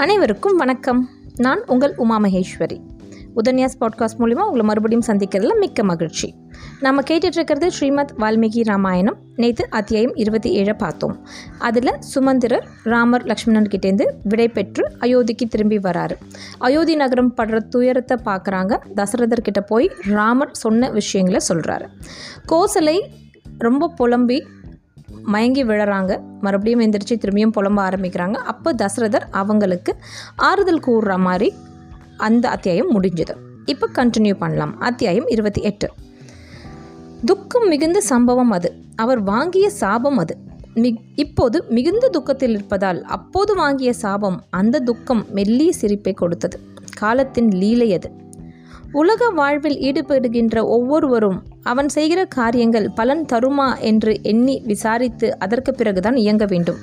அனைவருக்கும் 0.00 0.56
வணக்கம். 0.56 1.08
நான் 1.36 1.62
உங்கள் 1.66 1.94
உமா 1.96 2.20
மகேஸ்வரி. 2.20 2.80
உதன்யாஸ் 3.36 3.76
பாட்காஸ்ட் 3.80 4.18
மூலிமா 4.18 4.40
உங்களை 4.40 4.62
மறுபடியும் 4.62 5.02
சந்திக்கிறதுல 5.06 5.58
மிக்க 5.58 5.82
மகிழ்ச்சி. 5.82 6.34
நம்ம 6.80 7.00
கேட்டுட்ருக்கிறது 7.00 7.66
ஸ்ரீமத் 7.66 8.14
வால்மீகி 8.18 8.64
ராமாயணம். 8.64 9.16
நேற்று 9.36 9.66
அத்தியாயம் 9.70 10.14
இருபத்தி 10.14 10.52
ஏழை 10.52 10.72
பார்த்தோம். 10.72 11.26
அதில் 11.58 12.00
சுமந்திரர் 12.00 12.68
ராமர் 12.82 13.24
லக்ஷ்மணன் 13.24 13.68
கிட்டேருந்து 13.70 14.06
விடை 14.22 14.48
பெற்று 14.48 14.92
அயோத்திக்கு 15.00 15.48
திரும்பி 15.48 15.78
வராரு. 15.78 16.16
அயோத்தி 16.58 16.96
நகரம் 16.96 17.34
படுற 17.36 17.58
துயரத்தை 17.58 18.16
பார்க்குறாங்க. 18.24 18.78
தசரதர் 18.96 19.40
கிட்ட 19.40 19.60
போய் 19.60 19.90
ராமர் 20.02 20.54
சொன்ன 20.56 20.90
விஷயங்களை 20.90 21.40
சொல்கிறாரு 21.48 21.88
கோசலை 22.48 23.00
ரொம்ப 23.58 23.88
புலம்பி 23.88 24.46
மயங்கி 25.30 25.64
விழறாங்க. 25.64 26.20
மறுபடியும் 26.40 26.80
எந்திரிச்சு 26.80 27.14
திரும்பியும் 27.14 27.54
புலம்ப 27.56 27.80
ஆரம்பிக்கிறாங்க. 27.88 28.32
அப்போ 28.32 28.72
தசரதர் 28.72 29.26
அவங்களுக்கு 29.30 29.96
ஆறுதல் 30.36 30.82
கூறுற 30.86 31.18
மாதிரி 31.18 31.54
அந்த 32.16 32.48
அத்தியாயம் 32.48 32.90
முடிஞ்சது. 32.90 33.34
இப்போ 33.64 33.88
கண்டினியூ 33.94 34.34
பண்ணலாம். 34.34 34.80
அத்தியாயம் 34.80 35.26
இருபத்தி 35.26 35.62
எட்டு. 35.62 35.88
துக்கம் 37.24 37.68
மிகுந்த 37.68 38.00
சம்பவம் 38.00 38.50
அது. 38.50 38.74
அவர் 38.96 39.22
வாங்கிய 39.22 39.70
சாபம் 39.70 40.16
அது. 40.16 40.36
மிக் 40.74 41.00
இப்போது 41.14 41.64
மிகுந்த 41.68 42.08
துக்கத்தில் 42.08 42.54
இருப்பதால் 42.54 43.02
அப்போது 43.02 43.54
வாங்கிய 43.54 43.92
சாபம் 43.92 44.44
அந்த 44.50 44.78
துக்கம் 44.78 45.26
மெல்லிய 45.30 45.72
சிரிப்பை 45.72 46.12
கொடுத்தது. 46.12 46.60
காலத்தின் 46.98 47.50
லீலை 47.50 47.94
அது. 47.94 48.10
உலக 48.92 49.30
வாழ்வில் 49.30 49.78
ஈடுபடுகின்ற 49.78 50.66
ஒவ்வொருவரும் 50.66 51.42
அவன் 51.62 51.88
செய்கிற 51.88 52.24
காரியங்கள் 52.24 52.90
பலன் 52.90 53.24
தருமா 53.32 53.80
என்று 53.80 54.18
எண்ணி 54.22 54.62
விசாரித்து 54.66 55.38
அதற்கு 55.38 55.74
பிறகுதான் 55.74 56.16
இயங்க 56.16 56.46
வேண்டும். 56.46 56.76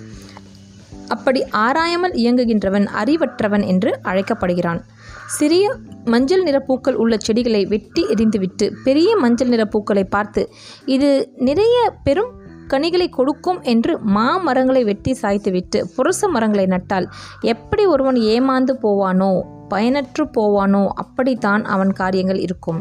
அப்படி 1.08 1.46
ஆராயாமல் 1.46 2.14
இயங்குகின்றவன் 2.14 2.86
அறிவற்றவன் 2.86 3.66
என்று 3.66 4.00
அழைக்கப்படுகிறான். 4.02 4.86
சிறிய 5.28 5.76
மஞ்சள் 6.06 6.44
நிற 6.44 6.60
பூக்கள் 6.60 6.94
உள்ள 6.94 7.18
செடிகளை 7.18 7.66
வெட்டி 7.66 8.04
எரிந்துவிட்டு 8.04 8.72
பெரிய 8.84 9.18
மஞ்சள் 9.18 9.48
நிற 9.48 9.66
பூக்களை 9.66 10.04
பார்த்து 10.04 10.50
இது 10.86 11.32
நிறைய 11.38 11.94
பெரும் 12.04 12.32
கனிகளை 12.68 13.10
கொடுக்கும் 13.10 13.62
என்று 13.62 14.00
மாமரங்களை 14.00 14.84
வெட்டி 14.84 15.14
சாய்த்துவிட்டு 15.22 15.86
புரச 15.98 16.30
மரங்களை 16.30 16.66
நட்டால் 16.66 17.08
எப்படி 17.42 17.86
ஒருவன் 17.86 18.16
ஏமாந்து 18.16 18.76
போவானோ? 18.84 19.57
பயனற்று 19.70 20.24
போவானோ 20.38 20.84
அப்படித்தான் 21.04 21.64
அவன் 21.66 21.92
காரியங்கள் 21.94 22.40
இருக்கும். 22.40 22.80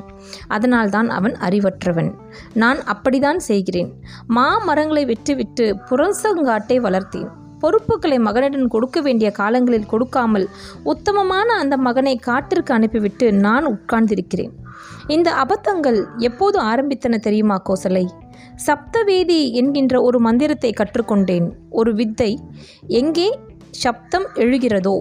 அதனால்தான் 0.48 1.08
அவன் 1.08 1.34
அறிவற்றவன். 1.46 2.10
நான் 2.54 2.82
அப்படித்தான் 2.84 3.38
செய்கிறேன். 3.38 3.90
மா 4.26 4.46
மரங்களை 4.58 5.04
வெட்டிவிட்டு 5.06 5.66
புரசங்காட்டை 5.90 6.78
வளர்த்தேன். 6.86 7.30
பொறுப்புகளை 7.60 8.18
மகனிடம் 8.18 8.68
கொடுக்க 8.68 9.00
வேண்டிய 9.00 9.28
காலங்களில் 9.30 9.86
கொடுக்காமல் 9.86 10.46
உத்தமமான 10.82 11.48
அந்த 11.54 11.76
மகனை 11.76 12.14
காட்டிற்கு 12.16 12.72
அனுப்பிவிட்டு 12.74 13.26
நான் 13.46 13.66
உட்கார்ந்திருக்கிறேன். 13.66 14.52
இந்த 15.06 15.28
அபத்தங்கள் 15.44 15.98
எப்போது 16.18 16.58
ஆரம்பித்தன 16.60 17.18
தெரியுமா 17.18 17.56
கோசலை? 17.68 18.04
சப்தவேதி 18.66 19.40
என்கின்ற 19.52 19.94
ஒரு 20.02 20.18
மந்திரத்தை 20.20 20.70
கற்றுக்கொண்டேன். 20.72 21.46
ஒரு 21.70 21.94
வித்தை 21.94 22.30
எங்கே 23.00 23.28
சப்தம் 23.82 24.26
எழுகிறதோ 24.34 24.96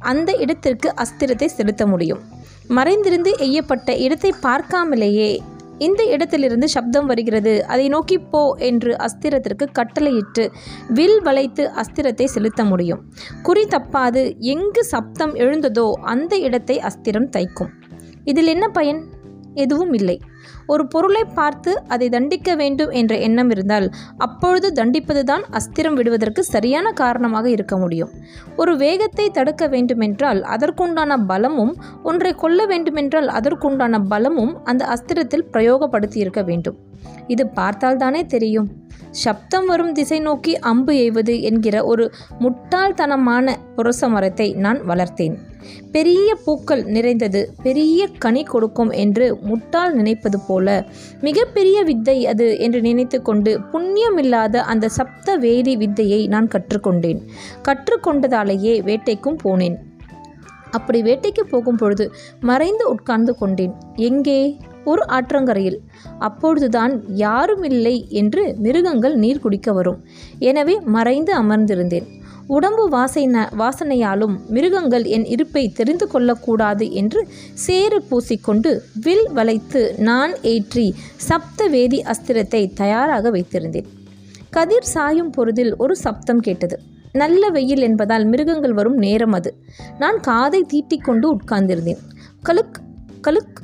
அந்த 0.00 0.32
இடத்திற்கு 0.36 0.94
அஸ்திரத்தை 0.96 1.46
செலுத்த 1.46 1.86
முடியும். 1.86 2.20
மறைந்திருந்து 2.68 3.36
எய்யப்பட்ட 3.38 3.98
இடத்தை 3.98 4.34
பார்க்காமலேயே 4.42 5.38
இந்த 5.78 6.04
இடத்திலிருந்து 6.04 6.68
சப்தம் 6.68 7.06
வருகிறது. 7.06 7.66
அதை 7.66 7.88
நோக்கி 7.88 8.18
போ 8.18 8.54
என்று 8.54 8.96
அஸ்திரத்திற்கு 8.96 9.66
கட்டளையிட்டு 9.72 10.50
வில் 10.88 11.20
வளைத்து 11.22 11.70
அஸ்திரத்தை 11.76 12.24
செலுத்த 12.24 12.64
முடியும். 12.64 13.00
குறி 13.42 13.64
தப்பாது 13.64 14.38
எங்கு 14.38 14.84
சப்தம் 14.84 15.34
எழுந்ததோ 15.34 15.92
அந்த 15.92 16.36
இடத்தை 16.36 16.78
அஸ்திரம் 16.78 17.28
தைக்கும். 17.28 17.70
இதில் 18.24 18.46
என்ன 18.46 18.68
பயன்? 18.68 19.04
எதுவும் 19.54 19.92
இல்லை. 19.92 20.20
ஒரு 20.72 20.84
பொருளை 20.92 21.22
பார்த்து 21.38 21.72
அதை 21.94 22.06
தண்டிக்க 22.14 22.54
வேண்டும் 22.60 22.92
என்ற 23.00 23.14
எண்ணம் 23.26 23.50
இருந்தால் 23.54 23.86
அப்பொழுது 24.26 24.68
தண்டிப்பதுதான் 24.80 25.44
அஸ்திரம் 25.58 25.96
விடுவதற்கு 25.98 26.42
சரியான 26.54 26.92
காரணமாக 27.02 27.46
இருக்க 27.56 27.74
முடியும். 27.76 28.12
ஒரு 28.56 28.74
வேகத்தை 28.84 29.26
தடுக்க 29.38 29.66
வேண்டுமென்றால் 29.74 30.42
அதற்குண்டான 30.54 31.18
பலமும் 31.32 31.74
ஒன்றை 32.02 32.32
கொல்ல 32.34 32.66
வேண்டுமென்றால் 32.66 33.28
அதற்குண்டான 33.38 34.00
பலமும் 34.12 34.54
அந்த 34.64 34.82
அஸ்திரத்தில் 34.94 35.48
பிரயோகப்படுத்தி 35.54 36.18
இருக்க 36.24 36.42
வேண்டும். 36.50 36.78
இது 37.34 37.44
பார்த்தால்தானே 37.58 38.22
தெரியும். 38.36 38.68
சப்தம் 39.24 39.66
வரும் 39.66 39.92
திசை 39.92 40.18
நோக்கி 40.26 40.52
அம்பு 40.70 40.92
எய்வது 41.04 41.34
என்கிற 41.50 41.76
ஒரு 41.92 42.04
முட்டாள்தனமான 42.42 43.54
புரச 43.76 44.08
மரத்தை 44.08 44.46
நான் 44.64 44.80
வளர்த்தேன். 44.90 45.36
பெரிய 45.92 46.34
பூக்கள் 46.44 46.84
நிறைந்தது 46.84 47.52
பெரிய 47.62 48.08
கனி 48.18 48.42
கொடுக்கும் 48.42 48.90
என்று 48.90 49.38
முட்டாள் 49.42 49.94
நினைப்பது 49.94 50.40
போல. 50.40 50.86
மிகப்பெரிய 51.20 51.82
வித்தை 51.82 52.26
அது 52.26 52.58
என்று 52.58 52.80
நினைத்து 52.80 53.22
கொண்டு 53.22 53.60
புண்ணியமில்லாத 53.72 54.56
அந்த 54.56 54.88
சப்த 54.88 55.38
வேதி 55.38 55.76
வித்தையை 55.76 56.26
நான் 56.26 56.48
கற்றுக்கொண்டேன். 56.48 57.22
கற்றுக்கொண்டதாலேயே 57.64 58.74
வேட்டைக்கும் 58.82 59.38
போனேன். 59.44 59.76
அப்படி 60.70 61.02
வேட்டைக்கு 61.02 61.42
போகும் 61.50 61.76
பொழுது 61.76 62.12
மறைந்து 62.40 62.90
உட்கார்ந்து 62.90 63.34
கொண்டேன். 63.34 63.72
எங்கே? 63.96 64.56
ஒரு 64.84 65.04
ஆற்றங்கரையில். 65.08 65.78
அப்பொழுதுதான் 66.18 67.02
யாரும் 67.06 67.62
இல்லை 67.62 68.06
என்று 68.08 68.54
மிருகங்கள் 68.58 69.14
நீர் 69.14 69.40
குடிக்க 69.40 69.72
வரும். 69.72 70.04
எனவே 70.38 70.80
மறைந்து 70.80 71.42
அமர்ந்திருந்தேன். 71.42 72.06
உடம்பு 72.54 72.84
வாசனை 72.88 73.42
வாசனையாலும் 73.58 74.34
மிருகங்கள் 74.48 75.04
என் 75.04 75.24
இருப்பை 75.24 75.62
தெரிந்து 75.68 76.06
கொள்ளக்கூடாது 76.06 76.92
என்று 76.92 77.20
சேறு 77.54 77.98
பூசிக்கொண்டு 78.10 78.70
வில் 79.00 79.28
வளைத்து 79.32 79.94
நான் 79.98 80.32
ஏற்றி 80.42 80.94
சப்த 81.16 81.68
வேதி 81.68 81.98
அஸ்திரத்தை 82.12 82.62
தயாராக 82.74 83.30
வைத்திருந்தேன். 83.30 83.88
கதிர் 84.50 84.88
சாயும் 84.94 85.30
பொருதில் 85.30 85.76
ஒரு 85.76 85.96
சப்தம் 85.96 86.40
கேட்டது. 86.40 86.78
நல்ல 87.12 87.48
வெயில் 87.48 87.80
என்பதால் 87.80 88.24
மிருகங்கள் 88.24 88.72
வரும் 88.72 88.96
நேரம் 88.96 89.32
அது. 89.32 89.52
நான் 89.98 90.20
காதை 90.20 90.66
தீட்டிக்கொண்டு 90.72 91.28
உட்கார்ந்திருந்தேன். 91.34 92.02
கலுக் 92.48 92.78
கலுக் 93.28 93.56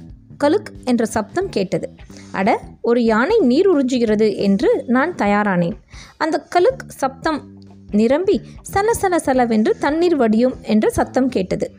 கலுக் 0.44 0.72
என்ற 0.84 1.04
சப்தம் 1.06 1.48
கேட்டது. 1.48 1.88
அட 2.32 2.48
ஒரு 2.82 3.02
யானை 3.04 3.38
நீர் 3.50 3.68
உறிஞ்சுகிறது 3.70 4.36
என்று 4.36 4.70
நான் 4.86 5.14
தயாரானேன். 5.14 5.76
அந்த 6.16 6.36
கலுக் 6.54 6.82
சப்தம் 6.86 7.40
நிரம்பி 7.90 8.40
சல 8.62 8.94
சல 8.94 9.18
சலவென்று 9.18 9.76
தண்ணீர் 9.78 10.16
வடியும் 10.16 10.54
என்ற 10.62 10.90
சத்தம் 10.90 11.28
கேட்டது. 11.28 11.70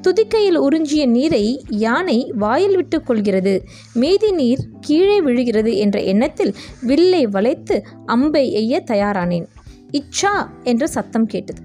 துதிக்கையில் 0.00 0.60
உறிஞ்சிய 0.60 1.06
நீரை 1.06 1.64
யானை 1.68 2.32
வாயில் 2.34 2.76
விட்டு 2.76 3.02
கொள்கிறது. 3.02 3.64
மீதி 3.94 4.32
நீர் 4.32 4.58
கீழே 4.80 5.20
விழுகிறது 5.20 5.76
என்ற 5.76 6.00
எண்ணத்தில் 6.00 6.54
வில்லை 6.80 7.26
வளைத்து 7.26 7.86
அம்பை 8.06 8.72
எய்ய 8.72 8.82
தயாரானேன். 8.84 9.46
இச்சா 9.92 10.48
என்ற 10.62 10.86
சத்தம் 10.86 11.26
கேட்டது. 11.26 11.62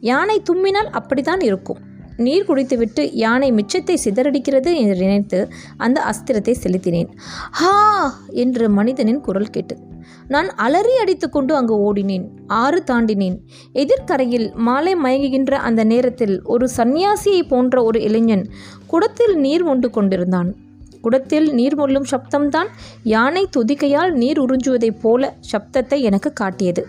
யானை 0.00 0.42
தும்மினால் 0.50 0.90
அப்படித்தான் 0.90 1.40
இருக்கும். 1.40 1.78
நீர் 2.16 2.44
குடித்துவிட்டு 2.44 3.10
யானை 3.12 3.52
மிச்சத்தை 3.52 3.94
சிதறடிக்கிறது 4.04 4.76
என்று 4.76 4.96
நினைத்து 4.96 5.48
அந்த 5.76 6.04
அஸ்திரத்தை 6.04 6.54
செலுத்தினேன். 6.64 7.08
ஹா! 7.50 8.20
என்று 8.30 8.68
மனிதனின் 8.68 9.20
குரல் 9.20 9.50
கேட்டது. 9.50 9.82
நான் 10.28 10.48
அலறி 10.54 10.96
அடித்துக்கொண்டு 10.96 11.54
அங்கு 11.54 11.92
ஓடினேன் 11.92 12.24
ஆறு 12.46 12.82
தாண்டினேன். 12.86 13.36
எதிர்கரையில் 13.72 14.52
மாலை 14.54 14.94
மயங்குகின்ற 14.94 15.50
அந்த 15.50 15.84
நேரத்தில் 15.84 16.42
ஒரு 16.42 16.68
சந்நியாசியை 16.76 17.48
போன்ற 17.48 17.82
ஒரு 17.82 18.00
இளைஞன் 18.02 18.50
குடத்தில் 18.86 19.38
நீர் 19.38 19.62
மொண்டு 19.62 19.90
கொண்டிருந்தான். 19.90 20.54
குடத்தில் 21.00 21.54
நீர் 21.54 21.74
மொள்ளும் 21.74 22.04
சப்தம்தான் 22.10 22.68
யானை 23.02 23.48
துதிக்கையால் 23.56 24.10
நீர் 24.12 24.40
உறிஞ்சுவதைப் 24.40 25.00
போல 25.02 25.34
சப்தத்தை 25.52 26.00
எனக்கு 26.00 26.32
காட்டியது. 26.32 26.86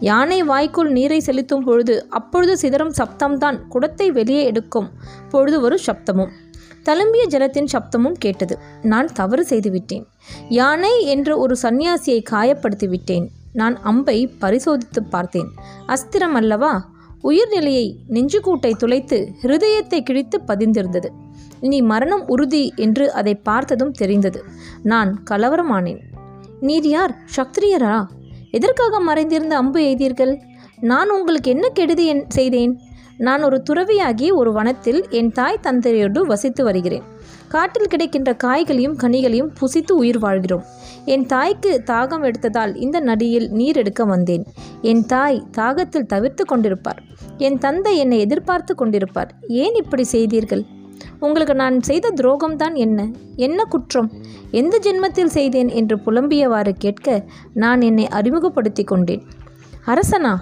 யானை 0.00 0.42
வாய்க்குள் 0.42 0.92
நீரை 0.92 1.20
செலுத்தும் 1.20 1.64
பொழுது 1.64 2.08
அப்பொழுது 2.08 2.68
சிதறும் 2.68 2.92
சப்தம்தான் 2.98 3.66
குடத்தை 3.68 4.10
வெளியே 4.10 4.44
எடுக்கும் 4.44 4.90
பொழுது 5.30 5.60
ஒரு 5.60 5.78
சப்தமும். 5.86 6.30
தழும்பிய 6.84 7.26
ஜலத்தின் 7.26 7.66
சப்தமும் 7.72 8.12
கேட்டது. 8.12 8.58
நான் 8.82 9.12
தவறு 9.12 9.44
செய்துவிட்டேன். 9.44 10.06
யானை 10.48 11.04
என்ற 11.04 11.36
ஒரு 11.36 11.56
சந்நியாசியை 11.62 12.22
காயப்படுத்திவிட்டேன். 12.30 13.28
நான் 13.52 13.82
அம்பை 13.82 14.26
பரிசோதித்து 14.40 15.02
பார்த்தேன். 15.10 15.48
அஸ்திரம் 15.86 16.34
அல்லவா? 16.34 16.88
உயிர்நிலையை 17.22 17.96
நெஞ்சுக்கூட்டை 18.10 18.76
துளைத்து 18.76 19.28
ஹிருதயத்தை 19.42 20.00
கிழித்து 20.00 20.40
பதிந்திருந்தது. 20.46 21.08
இனி 21.60 21.82
மரணம் 21.82 22.28
உறுதி 22.28 22.72
என்று 22.76 23.12
அதை 23.12 23.34
பார்த்ததும் 23.34 23.90
தெரிந்தது. 23.90 24.44
நான் 24.82 25.22
கலவரமானேன். 25.30 25.98
நீர் 26.60 26.86
யார் 26.86 27.16
சக்திரியரா 27.36 28.06
எதற்காக 28.50 29.00
மறைந்திருந்த 29.00 29.56
அம்பு 29.56 29.80
எய்தீர்கள்? 29.80 30.40
நான் 30.80 31.10
உங்களுக்கு 31.10 31.50
என்ன 31.50 31.68
கெடுதி 31.68 32.22
செய்தேன்? 32.28 32.78
நான் 33.18 33.42
ஒரு 33.42 33.62
துறவியாகி 33.70 34.32
ஒரு 34.32 34.52
வனத்தில் 34.52 35.06
என் 35.08 35.32
தாய் 35.32 35.58
தந்தையோடு 35.60 36.26
வசித்து 36.26 36.64
வருகிறேன். 36.64 37.02
காட்டில் 37.48 37.86
கிடைக்கின்ற 37.86 38.36
காய்களையும் 38.44 38.96
கனிகளையும் 38.96 39.54
புசித்து 39.60 39.92
உயிர் 39.92 40.18
வாழ்கிறோம். 40.18 40.64
என் 41.04 41.26
தாய்க்கு 41.26 41.82
தாகம் 41.86 42.30
எடுத்ததால் 42.30 42.76
இந்த 42.76 43.00
நடியில் 43.00 43.50
நீர் 43.50 43.76
எடுக்க 43.76 44.04
வந்தேன். 44.04 44.46
என் 44.82 45.06
தாய் 45.06 45.42
தாகத்தில் 45.56 46.06
தவிர்த்து 46.06 46.44
கொண்டிருப்பார். 46.44 46.98
என் 47.38 47.58
தந்தை 47.58 47.96
என்னை 47.96 48.18
எதிர்பார்த்து 48.18 48.74
கொண்டிருப்பார். 48.78 49.28
ஏன் 49.48 49.74
இப்படி 49.74 50.02
செய்தீர்கள்? 50.02 50.64
உங்களுக்கு 51.20 51.54
நான் 51.54 51.82
செய்த 51.82 52.12
துரோகம்தான் 52.16 52.74
என்ன? 52.74 53.08
என்ன 53.36 53.64
குற்றம்? 53.64 54.12
எந்த 54.50 54.78
ஜென்மத்தில் 54.82 55.34
செய்தேன் 55.36 55.68
என்று 55.68 55.96
புலம்பியவாறு 55.96 56.72
கேட்க 56.78 57.24
நான் 57.54 57.80
என்னை 57.80 58.08
அறிமுகப்படுத்தி 58.08 58.84
கொண்டேன். 58.84 59.22
அரசனா? 59.86 60.36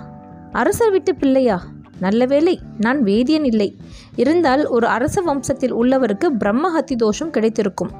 அரசர் 0.52 0.90
விட்டு 0.90 1.14
பிள்ளையா? 1.14 1.62
நல்ல 2.00 2.26
வேளை 2.26 2.60
நான் 2.78 3.02
வேதியன் 3.02 3.44
இல்லை. 3.44 3.76
இருந்தால் 4.16 4.66
ஒரு 4.66 4.86
அரச 4.86 5.22
வம்சத்தில் 5.22 5.70
உள்ளவருக்கு 5.70 6.30
பிரம்மஹத்தி 6.38 6.96
தோஷம் 6.96 7.30
கிடைத்திருக்கும். 7.30 7.90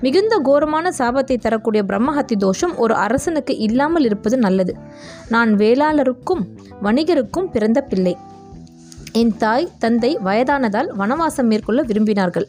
மிகுந்த 0.00 0.38
கோரமான 0.38 0.90
சாபத்தை 0.98 1.38
தரக்கூடிய 1.38 1.84
பிரம்மஹத்தி 1.84 2.36
தோஷம் 2.38 2.76
ஒரு 2.76 2.94
அரசனுக்கு 2.94 3.56
இல்லாமல் 3.56 4.04
இருப்பது 4.04 4.36
நல்லது. 4.38 4.76
நான் 5.28 5.54
வேளாளருக்கும் 5.54 6.44
வணிகருக்கும் 6.82 7.50
பிறந்த 7.50 7.80
பிள்ளை. 7.82 8.16
என் 9.12 9.36
தாய் 9.36 9.68
தந்தை 9.78 10.18
வயதானதால் 10.18 10.96
வனவாசம் 10.96 11.42
மேற்கொள்ள 11.42 11.82
விரும்பினார்கள். 11.82 12.44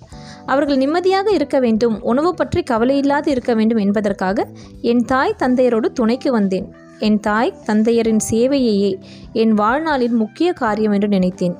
அவர்கள் 0.46 0.78
நிம்மதியாக 0.78 1.32
இருக்க 1.32 1.60
வேண்டும் 1.60 2.02
உணவு 2.02 2.34
பற்றி 2.34 2.64
கவலையில்லாது 2.72 3.28
இருக்க 3.28 3.54
வேண்டும் 3.54 3.78
என்பதற்காக 3.78 4.48
என் 4.82 5.06
தாய் 5.06 5.36
தந்தையரோடு 5.40 5.86
துணைக்கு 5.86 6.32
வந்தேன். 6.32 6.74
என் 7.00 7.20
தாய் 7.20 7.54
தந்தையரின் 7.68 8.18
சேவையையே 8.32 9.02
என் 9.34 9.54
வாழ்நாளின் 9.54 10.12
முக்கிய 10.12 10.54
காரியம் 10.54 10.92
என்று 10.92 11.08
நினைத்தேன். 11.08 11.56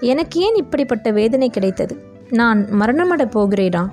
எனக்கு 0.00 0.40
ஏன் 0.40 0.54
இப்படிப்பட்ட 0.54 1.10
வேதனை 1.10 1.50
கிடைத்தது? 1.50 1.96
நான் 2.30 2.66
மரணமடப் 2.80 3.38
போகிறேனா? 3.38 3.88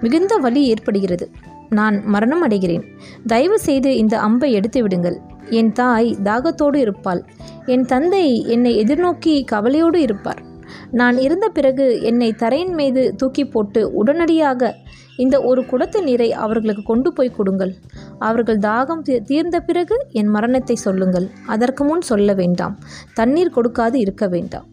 மிகுந்த 0.00 0.36
வலி 0.36 0.64
ஏற்படுகிறது. 0.64 1.30
நான் 1.72 2.04
மரணம் 2.04 2.48
அடைகிறேன் 2.48 2.82
தயவு 3.26 3.58
செய்து 3.58 3.96
இந்த 3.96 4.20
அம்பை 4.20 4.52
எடுத்து 4.52 4.82
விடுங்கள். 4.82 5.18
என் 5.50 5.72
தாய் 5.72 6.16
தாகத்தோடு 6.24 6.76
இருப்பாள். 6.76 7.24
என் 7.66 7.84
தந்தை 7.84 8.44
என்னை 8.46 8.82
எதிர்நோக்கி 8.82 9.44
கவலையோடு 9.44 10.00
இருப்பார். 10.00 10.42
நான் 10.90 11.18
இருந்த 11.18 11.48
பிறகு 11.48 12.02
என்னை 12.02 12.32
தரையின் 12.32 12.74
மீது 12.74 13.14
தூக்கி 13.14 13.44
போட்டு 13.44 13.94
உடனடியாக 13.94 14.76
இந்த 15.16 15.42
ஒரு 15.42 15.62
குடத்து 15.62 16.02
நீரை 16.02 16.32
அவர்களுக்கு 16.32 16.82
கொண்டு 16.82 17.12
போய் 17.12 17.30
கொடுங்கள். 17.30 17.74
அவர்கள் 18.18 18.58
தாகம் 18.58 19.02
தீ- 19.04 19.20
தீர்ந்த 19.20 19.60
பிறகு 19.60 20.06
என் 20.10 20.26
மரணத்தை 20.26 20.76
சொல்லுங்கள். 20.76 21.30
அதற்கு 21.46 21.84
முன் 21.84 22.00
சொல்ல 22.00 22.32
வேண்டாம். 22.32 22.78
தண்ணீர் 23.14 23.52
கொடுக்காது 23.56 23.94
இருக்க 23.94 24.26
வேண்டாம். 24.26 24.66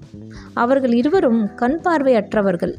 அவர்கள் 0.54 0.94
இருவரும் 0.94 1.56
கண் 1.56 1.80
பார்வையற்றவர்கள். 1.84 2.74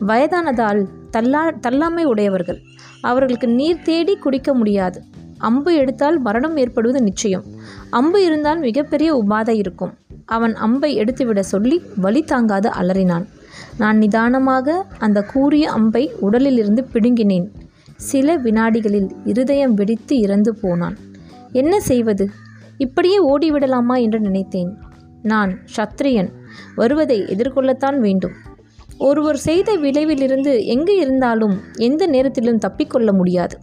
வயதானதால் 0.00 0.86
தள்ளா 1.12 1.58
தள்ளாமை 1.60 2.04
உடையவர்கள். 2.04 2.60
அவர்களுக்கு 3.00 3.48
நீர் 3.48 3.82
தேடி 3.82 4.16
குடிக்க 4.16 4.54
முடியாது. 4.54 5.02
அம்பு 5.38 5.74
எடுத்தால் 5.74 6.20
மரணம் 6.20 6.56
ஏற்படுவது 6.56 7.02
நிச்சயம். 7.02 7.44
அம்பு 7.90 8.24
இருந்தால் 8.24 8.58
மிகப்பெரிய 8.58 9.24
உபாதை 9.26 9.54
இருக்கும். 9.56 9.94
அவன் 10.24 10.54
அம்பை 10.54 10.94
எடுத்துவிட 10.94 11.42
சொல்லி 11.42 11.82
வலி 11.96 12.22
தாங்காது 12.22 12.68
அலறினான். 12.68 13.26
நான் 13.78 13.96
நிதானமாக 13.96 14.86
அந்த 14.98 15.22
கூறிய 15.22 15.70
அம்பை 15.70 16.12
உடலிலிருந்து 16.20 16.84
பிடுங்கினேன். 16.84 17.52
சில 17.96 18.36
வினாடிகளில் 18.36 19.08
இருதயம் 19.24 19.74
வெடித்து 19.74 20.18
இறந்து 20.18 20.54
போனான். 20.54 20.96
என்ன 21.52 21.80
செய்வது? 21.80 22.30
இப்படியே 22.76 23.36
ஓடிவிடலாமா 23.36 24.02
என்று 24.02 24.20
நினைத்தேன். 24.20 24.76
நான் 25.22 25.58
சத்திரியன் 25.76 26.28
வருவதை 26.74 27.22
எதிர்கொள்ளத்தான் 27.22 27.98
வேண்டும். 27.98 28.32
ஒருவர் 28.98 29.36
செய்த 29.36 29.76
விளைவிலிருந்து 29.76 30.64
எங்கு 30.64 30.96
இருந்தாலும் 30.96 31.60
எந்த 31.78 32.06
நேரத்திலும் 32.06 32.58
தப்பிக்கொள்ள 32.58 33.12
முடியாது. 33.12 33.58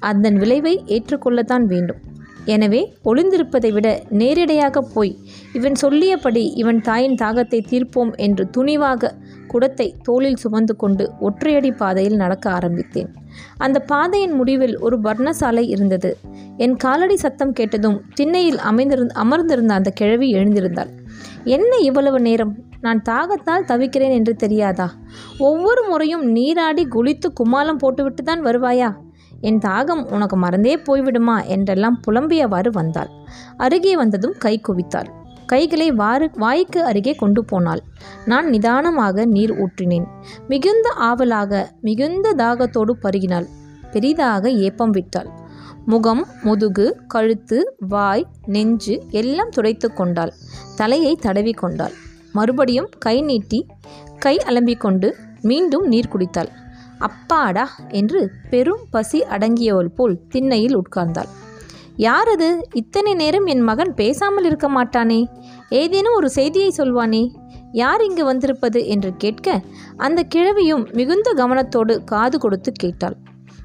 அதன் 0.00 0.34
விளைவை 0.34 0.82
ஏற்றுக்கொள்ளத்தான் 0.86 1.64
வேண்டும். 1.64 2.00
எனவே 2.44 2.92
ஒளிந்திருப்பதை 3.04 3.72
விட 3.72 4.02
நேரிடையாக 4.10 4.80
போய் 4.80 5.18
இவன் 5.52 5.74
சொல்லியபடி 5.74 6.44
இவன் 6.54 6.80
தாயின் 6.80 7.14
தாகத்தை 7.22 7.60
தீர்ப்போம் 7.70 8.16
என்று 8.16 8.50
துணிவாக 8.56 9.12
குடத்தை 9.46 9.96
தோளில் 10.02 10.36
சுமந்து 10.36 10.76
கொண்டு 10.76 11.12
ஒற்றையடி 11.20 11.76
பாதையில் 11.76 12.16
நடக்க 12.16 12.50
ஆரம்பித்தேன். 12.50 13.14
அந்த 13.56 13.80
பாதையின் 13.80 14.32
முடிவில் 14.32 14.78
ஒரு 14.78 14.98
வர்ணசாலை 14.98 15.68
இருந்தது. 15.68 16.16
என் 16.56 16.76
காலடி 16.76 17.16
சத்தம் 17.16 17.52
கேட்டதும் 17.52 18.02
திண்ணையில் 18.14 18.58
அமைந்திருந்த 18.58 19.14
அமர்ந்திருந்த 19.14 19.74
அந்த 19.74 19.90
கிழவி 19.90 20.34
எழுந்திருந்தாள். 20.34 20.88
என்ன 21.44 21.76
இவ்வளவு 21.76 22.20
நேரம்? 22.20 22.56
நான் 22.80 23.02
தாகத்தால் 23.08 23.64
தவிக்கிறேன் 23.64 24.10
என்று 24.10 24.34
தெரியாதா? 24.34 24.92
ஒவ்வொரு 25.38 25.84
முறையும் 25.88 26.24
நீராடி 26.24 26.86
குளித்து 26.86 27.32
குமாலம் 27.40 27.78
போட்டுவிட்டு 27.78 28.22
தான் 28.22 28.44
வருவாயா? 28.44 28.94
என் 29.40 29.58
தாகம் 29.58 30.12
உனக்கு 30.12 30.36
மறந்தே 30.36 30.76
போய்விடுமா? 30.76 31.46
என்றெல்லாம் 31.46 32.00
புலம்பியவாறு 32.06 32.68
வந்தாள். 32.70 33.08
அருகே 33.56 33.96
வந்ததும் 33.96 34.34
கை 34.38 34.60
குவித்தாள். 34.68 35.10
கைகளை 35.46 35.92
வாரு 35.92 36.30
வாய்க்கு 36.34 36.84
அருகே 36.84 37.14
கொண்டு 37.14 37.44
போனாள். 37.44 37.82
நான் 38.24 38.48
நிதானமாக 38.48 39.24
நீர் 39.26 39.52
ஊற்றினேன். 39.58 40.06
மிகுந்த 40.48 40.88
ஆவலாக 41.00 41.52
மிகுந்த 41.80 42.32
தாகத்தோடு 42.34 42.94
பருகினாள். 43.02 43.46
பெரிதாக 43.90 44.50
ஏப்பம் 44.50 44.90
விட்டாள். 44.90 45.30
முகம் 45.86 46.26
முதுகு 46.42 46.86
கழுத்து 47.08 47.76
வாய் 47.88 48.26
நெஞ்சு 48.46 49.02
எல்லாம் 49.10 49.48
துடைத்து 49.48 49.92
கொண்டாள். 49.92 50.32
தலையை 50.76 51.16
தடவி 51.16 51.52
கொண்டாள். 51.52 51.94
மறுபடியும் 52.32 52.88
கை 52.98 53.20
நீட்டி 53.20 53.66
கை 54.18 54.36
அலம்பிக் 54.46 54.80
கொண்டு 54.80 55.08
மீண்டும் 55.42 55.86
நீர் 55.86 56.12
குடித்தாள். 56.12 56.50
அப்பாடா! 56.98 57.64
என்று 57.88 58.30
பெரும் 58.50 58.84
பசி 58.90 59.24
அடங்கியவள் 59.30 59.90
போல் 59.94 60.20
திண்ணையில் 60.28 60.76
உட்கார்ந்தாள். 60.78 61.30
யார் 61.96 62.28
அது? 62.28 62.68
இத்தனை 62.72 63.14
நேரம் 63.14 63.46
என் 63.46 63.60
மகன் 63.60 63.94
பேசாமல் 63.94 64.44
இருக்க 64.44 64.68
மாட்டானே. 64.68 65.24
ஏதேனும் 65.68 66.14
ஒரு 66.14 66.30
செய்தியை 66.30 66.72
சொல்வானே. 66.76 67.36
யார் 67.72 68.04
இங்கு 68.04 68.24
வந்திருப்பது? 68.24 68.86
என்று 68.86 69.16
கேட்க 69.16 69.62
அந்த 69.96 70.22
கிழவியும் 70.34 70.92
மிகுந்த 70.92 71.32
கவனத்தோடு 71.36 72.04
காது 72.04 72.38
கொடுத்து 72.38 72.72
கேட்டாள். 72.72 73.16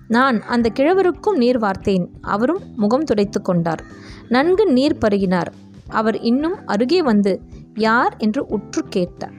நான் 0.07 0.41
அந்த 0.41 0.71
கிழவருக்கும் 0.79 1.35
நீர் 1.35 1.59
வார்த்தேன். 1.59 2.07
அவரும் 2.21 2.59
முகம் 2.75 3.03
துடைத்து 3.03 3.41
கொண்டார். 3.41 3.83
நன்கு 4.29 4.65
நீர் 4.65 4.97
பருகினார். 5.01 5.47
அவர் 5.87 6.19
இன்னும் 6.19 6.55
அருகே 6.65 7.01
வந்து 7.01 7.41
யார் 7.75 8.15
என்று 8.17 8.45
உற்று 8.45 8.83
கேட்டார். 8.83 9.31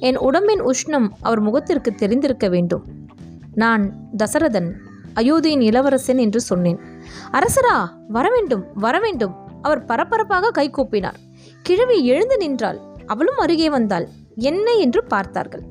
என் 0.00 0.16
உடம்பின் 0.16 0.60
உஷ்ணம் 0.60 1.08
அவர் 1.20 1.40
முகத்திற்கு 1.40 1.94
தெரிந்திருக்க 1.94 2.48
வேண்டும். 2.48 2.84
நான் 3.54 3.94
தசரதன் 4.16 4.72
அயோத்தியின் 5.14 5.60
இளவரசன் 5.60 6.18
என்று 6.18 6.40
சொன்னேன். 6.40 6.78
அரசரா 7.32 7.88
வரவேண்டும் 8.08 8.64
வரவேண்டும் 8.74 9.34
அவர் 9.62 9.84
பரபரப்பாக 9.84 10.50
கை 10.50 10.70
கூப்பினார். 10.70 11.14
கிழவி 11.62 12.04
எழுந்து 12.04 12.36
நின்றாள். 12.36 12.80
அவளும் 13.06 13.36
அருகே 13.36 13.70
வந்தாள். 13.70 14.08
என்ன? 14.36 14.72
என்று 14.72 15.04
பார்த்தார்கள். 15.04 15.62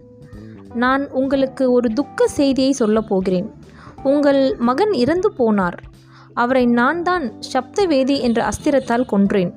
நான் 0.73 1.09
உங்களுக்கு 1.09 1.71
ஒரு 1.71 1.93
துக்க 1.93 2.27
செய்தியை 2.27 2.71
சொல்லப் 2.71 3.07
போகிறேன். 3.07 3.53
உங்கள் 4.03 4.55
மகன் 4.57 4.91
இறந்து 4.91 5.31
போனார். 5.39 5.77
அவரை 6.33 6.65
நான் 6.65 7.01
தான் 7.01 7.33
சப்தவேதி 7.53 8.19
என்ற 8.19 8.49
அஸ்திரத்தால் 8.49 9.05
கொன்றேன். 9.05 9.53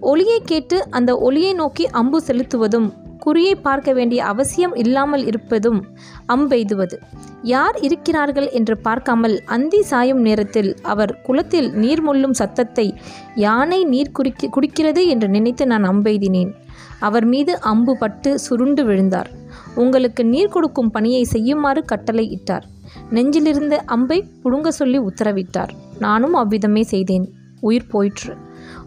ஒளியை 0.00 0.42
கேட்டு 0.44 0.86
அந்த 0.90 1.16
ஒளியை 1.18 1.54
நோக்கி 1.54 1.88
அம்பு 1.88 2.22
செலுத்துவதும் 2.26 2.92
குறியை 3.24 3.54
பார்க்க 3.62 3.90
வேண்டிய 3.92 4.20
அவசியம் 4.24 4.74
இல்லாமல் 4.74 5.24
இருப்பதும் 5.24 5.80
அம்பெய்துவது. 6.26 6.96
யார் 7.42 7.76
இருக்கிறார்கள் 7.80 8.48
என்று 8.50 8.74
பார்க்காமல் 8.78 9.36
அந்தி 9.46 9.80
சாயும் 9.82 10.20
நேரத்தில் 10.20 10.70
அவர் 10.82 11.20
குளத்தில் 11.22 11.68
நீர் 11.74 12.02
மொள்ளும் 12.02 12.36
சத்தத்தை 12.40 12.86
யானை 13.34 13.80
நீர் 13.84 14.12
குடிக்க 14.12 14.48
குடிக்கிறது 14.48 15.06
என்று 15.06 15.28
நினைத்து 15.28 15.66
நான் 15.66 15.84
அம்பெய்தினேன். 15.84 16.52
அவர் 16.98 17.24
மீது 17.24 17.52
அம்பு 17.60 17.96
பட்டு 17.96 18.38
சுருண்டு 18.38 18.84
விழுந்தார். 18.84 19.30
உங்களுக்கு 19.74 20.24
நீர் 20.24 20.50
கொடுக்கும் 20.50 20.90
பணியை 20.90 21.24
செய்யுமாறு 21.24 21.84
கட்டளை 21.84 22.30
இட்டார். 22.30 22.66
நெஞ்சிலிருந்த 23.10 23.76
அம்பை 23.86 24.18
புடுங்க 24.42 24.68
சொல்லி 24.68 24.98
உத்தரவிட்டார். 24.98 25.72
நானும் 25.98 26.34
அவ்விதமே 26.34 26.82
செய்தேன். 26.82 27.26
உயிர் 27.60 27.90
போயிற்று. 27.90 28.34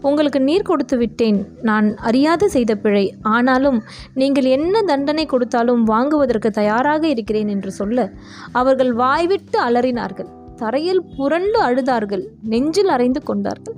உங்களுக்கு 0.08 0.40
நீர் 0.48 0.68
கொடுத்து 0.70 0.96
விட்டேன். 0.96 1.38
நான் 1.68 1.88
அறியாது 2.08 2.46
செய்த 2.54 2.72
பிழை. 2.84 3.04
ஆனாலும் 3.36 3.78
நீங்கள் 4.20 4.48
என்ன 4.56 4.82
தண்டனை 4.90 5.26
கொடுத்தாலும் 5.26 5.84
வாங்குவதற்கு 5.84 6.50
தயாராக 6.60 7.02
இருக்கிறேன் 7.14 7.52
என்று 7.54 7.72
சொல்ல 7.80 8.08
அவர்கள் 8.52 8.92
வாய்விட்டு 9.02 9.58
அலறினார்கள். 9.68 10.30
தரையில் 10.56 11.02
புரண்டு 11.16 11.58
அழுதார்கள். 11.68 12.22
நெஞ்சில் 12.52 12.92
அறைந்து 12.96 13.22
கொண்டார்கள். 13.22 13.76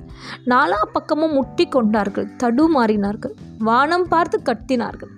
நாலா 0.53 0.81
பக்கமும் 0.93 1.33
முட்டி 1.33 1.67
கொண்டார்கள். 1.77 2.29
தடுமாறினார்கள் 2.43 3.35
வானம் 3.69 4.09
பார்த்து 4.09 4.39
கட்டினார்கள் 4.51 5.13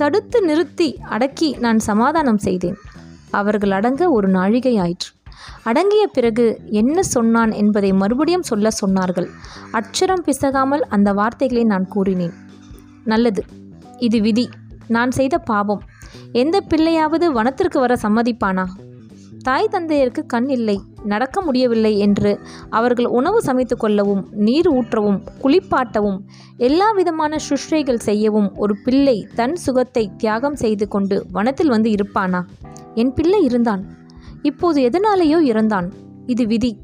தடுத்து 0.00 0.38
நிறுத்தி 0.42 0.88
அடக்கி 1.14 1.50
நான் 1.64 1.78
சமாதானம் 1.90 2.40
செய்தேன். 2.46 2.78
அவர்கள் 3.30 3.70
அடங்க 3.70 4.02
ஒரு 4.16 4.28
நாழிகை 4.28 4.74
ஆயிற்று. 4.84 5.10
அடங்கிய 5.62 6.06
பிறகு 6.06 6.60
என்ன 6.64 7.02
சொன்னான் 7.02 7.50
என்பதை 7.50 7.92
மறுபடியும் 7.92 8.42
சொல்ல 8.42 8.68
சொன்னார்கள். 8.86 9.28
அட்சரம் 9.72 10.24
பிசகாமல் 10.24 10.86
அந்த 10.86 11.12
வார்த்தைகளை 11.12 11.64
நான் 11.64 11.86
கூறினேன். 11.88 12.32
நல்லது 13.04 13.44
இது 13.98 14.20
விதி. 14.20 14.48
நான் 14.88 15.10
செய்த 15.10 15.38
பாவம். 15.38 15.82
எந்த 16.32 16.62
பிள்ளையாவது 16.68 17.32
வனத்திற்கு 17.32 17.78
வர 17.78 17.96
சம்மதிப்பானா? 18.02 18.64
தாய் 19.42 19.68
தந்தையருக்கு 19.72 20.26
கண் 20.26 20.48
இல்லை 20.48 20.80
நடக்க 21.04 21.40
முடியவில்லை 21.40 21.98
என்று 21.98 22.40
அவர்கள் 22.70 23.04
உணவு 23.04 23.42
சமைத்து 23.42 23.76
கொள்ளவும் 23.76 24.28
நீர் 24.32 24.72
ஊற்றவும் 24.72 25.20
குளிப்பாட்டவும் 25.42 26.18
எல்லா 26.56 26.90
விதமான 26.90 27.36
சுஷ்டைகள் 27.48 27.98
செய்யவும் 27.98 28.54
ஒரு 28.54 28.76
பிள்ளை 28.84 29.28
தன் 29.34 29.54
சுகத்தை 29.54 30.10
தியாகம் 30.16 30.54
செய்து 30.54 30.88
கொண்டு 30.88 31.26
வனத்தில் 31.32 31.68
வந்து 31.68 31.90
இருப்பானா? 31.90 32.42
என் 32.94 33.14
பிள்ளை 33.14 33.42
இருந்தான். 33.42 33.84
இப்போது 34.46 34.88
எதனாலேயோ 34.88 35.52
இறந்தான். 35.52 35.90
இது 36.26 36.46
விதி. 36.46 36.78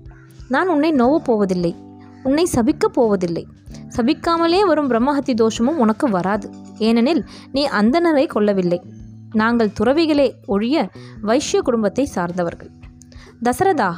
நான் 0.49 0.69
உன்னை 0.69 0.93
நோவப் 0.93 1.25
போவதில்லை. 1.25 1.75
உன்னை 2.23 2.47
சபிக்கப் 2.55 2.93
போவதில்லை. 2.93 3.47
சபிக்காமலே 3.97 4.67
வரும் 4.67 4.91
பிரம்மஹத்தி 4.91 5.35
தோஷமும் 5.35 5.79
உனக்கு 5.79 6.11
வராது. 6.11 6.51
ஏனெனில் 6.79 7.25
நீ 7.53 7.69
அந்தணரை 7.69 8.27
கொல்லவில்லை. 8.35 8.79
நாங்கள் 9.33 9.71
துறவிகளே 9.81 10.33
ஒழிய 10.47 10.91
வைஷ்ய 11.21 11.61
குடும்பத்தை 11.61 12.05
சார்ந்தவர்கள். 12.05 12.71
தசரதா 13.45 13.93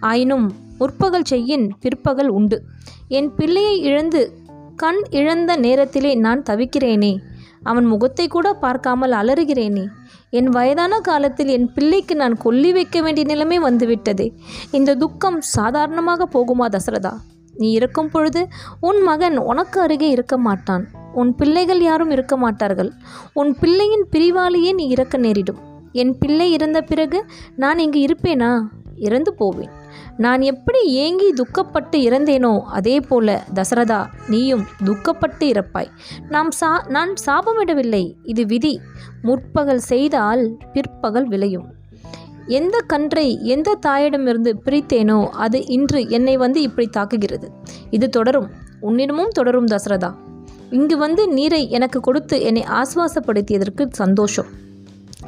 ஆயினும் 0.00 0.52
முற்பகல் 0.78 1.24
செய்யின் 1.24 1.74
பிற்பகல் 1.80 2.28
உண்டு. 2.28 2.64
என் 3.08 3.34
பிள்ளையை 3.34 3.80
இழந்து 3.80 4.38
கண் 4.76 5.02
இழந்த 5.10 5.56
நேரத்திலே 5.56 6.14
நான் 6.14 6.42
தவிக்கிறேனே. 6.42 7.18
அவன் 7.62 7.84
முகத்தை 7.84 8.28
கூட 8.28 8.52
பார்க்காமல் 8.52 9.12
அலறுகிறேனே. 9.12 9.86
என் 10.30 10.48
வயதான 10.48 11.00
காலத்தில் 11.00 11.46
என் 11.46 11.72
பிள்ளைக்கு 11.72 12.16
நான் 12.16 12.36
கொல்லி 12.36 12.72
வைக்க 12.72 13.00
வேண்டிய 13.00 13.26
நிலைமை 13.26 13.58
வந்துவிட்டதே. 13.58 14.32
இந்த 14.70 14.94
துக்கம் 14.94 15.40
சாதாரணமாக 15.40 16.28
போகுமா 16.32 16.76
தசரதா? 16.76 17.12
நீ 17.52 17.70
இருக்கும் 17.70 18.10
பொழுது 18.10 18.48
உன் 18.80 19.02
மகன் 19.02 19.36
உனக்கு 19.38 19.80
அருகே 19.80 20.08
இருக்க 20.08 20.38
மாட்டான். 20.38 20.88
உன் 21.12 21.34
பிள்ளைகள் 21.34 21.80
யாரும் 21.80 22.10
இருக்க 22.10 22.36
மாட்டார்கள். 22.36 22.92
உன் 23.32 23.56
பிள்ளையின் 23.60 24.06
பிரிவாலேயே 24.12 24.74
நீ 24.74 24.88
இறக்க 24.88 25.18
நேரிடும். 25.18 25.58
என் 25.92 26.18
பிள்ளை 26.18 26.52
இறந்த 26.52 26.82
பிறகு 26.82 27.24
நான் 27.56 27.78
இங்கு 27.78 28.06
இருப்பேனா? 28.06 28.60
இறந்து 28.96 29.34
போவேன். 29.34 29.79
நான் 30.16 30.40
எப்படி 30.40 30.80
ஏங்கி 30.82 31.32
துக்கப்பட்டு 31.32 31.96
இறந்தேனோ 31.96 32.60
அதே 32.60 33.00
போல 33.00 33.44
தசரதா 33.54 34.06
நீயும் 34.28 34.64
துக்கப்பட்டு 34.84 35.38
இறப்பாய். 35.38 35.90
நாம் 36.28 36.50
சா 36.50 36.84
நான் 36.88 37.14
சாபமிடவில்லை 37.26 38.14
இது 38.22 38.46
விதி. 38.46 38.80
முற்பகல் 39.22 39.78
செய்தால் 39.78 40.56
பிற்பகல் 40.72 41.28
விளையும். 41.28 41.66
எந்த 42.46 42.78
கன்றை 42.86 43.38
எந்த 43.42 43.78
தாயிடமிருந்து 43.86 44.52
பிரித்தேனோ 44.64 45.28
அது 45.28 45.66
இன்று 45.66 46.08
என்னை 46.08 46.36
வந்து 46.36 46.62
இப்படி 46.62 46.88
தாக்குகிறது. 46.96 47.48
இது 47.90 48.08
தொடரும். 48.08 48.50
உன்னிடமும் 48.80 49.28
தொடரும் 49.28 49.66
தசரதா. 49.66 50.14
இங்கு 50.70 50.96
வந்து 50.96 51.28
நீரை 51.28 51.70
எனக்கு 51.70 52.00
கொடுத்து 52.00 52.42
என்னை 52.42 52.64
ஆஸ்வாசப்படுத்தியதற்கு 52.70 53.86
சந்தோஷம். 53.90 54.46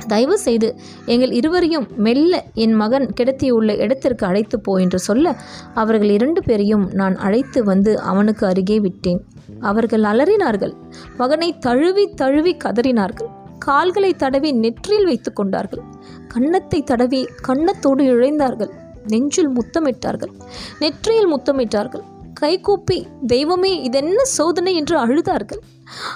தயவு 0.09 0.39
செய்து 0.39 0.69
எங்கள் 1.07 1.31
இருவரையும் 1.31 1.87
மெல்ல 1.97 2.45
என் 2.55 2.73
மகன் 2.73 3.07
கிடத்தியுள்ள 3.21 3.77
இடத்திற்கு 3.79 4.27
அழைத்து 4.27 4.61
போ 4.61 4.81
என்று 4.81 4.99
சொல்ல 4.99 5.35
அவர்கள் 5.75 6.09
இரண்டு 6.09 6.43
பேரையும் 6.43 6.91
நான் 6.93 7.17
அழைத்து 7.17 7.65
வந்து 7.65 8.01
அவனுக்கு 8.01 8.47
அருகே 8.47 8.81
விட்டேன். 8.81 9.21
அவர்கள் 9.61 10.03
அலறினார்கள். 10.03 10.75
மகனை 11.17 11.59
தழுவி 11.59 12.07
தழுவி 12.15 12.57
கதறினார்கள். 12.65 13.31
கால்களை 13.59 14.15
தடவி 14.15 14.53
நெற்றில் 14.53 15.05
வைத்து 15.05 15.33
கொண்டார்கள். 15.33 15.83
கன்னத்தை 16.29 16.83
தடவி 16.83 17.29
கன்னத்தோடு 17.49 18.05
இழைந்தார்கள். 18.15 18.73
நெஞ்சில் 19.07 19.51
முத்தமிட்டார்கள். 19.51 20.33
நெற்றியில் 20.79 21.33
முத்தமிட்டார்கள். 21.35 22.03
கைகூப்பி 22.35 23.07
தெய்வமே 23.27 23.83
இதென்ன 23.83 24.25
சோதனை 24.25 24.75
என்று 24.75 24.97
அழுதார்கள். 25.07 25.61